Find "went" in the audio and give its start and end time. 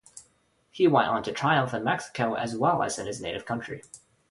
0.87-1.09